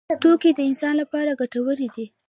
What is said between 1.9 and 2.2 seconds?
دي.